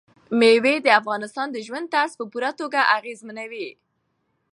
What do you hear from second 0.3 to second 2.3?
مېوې د افغانانو د ژوند طرز هم په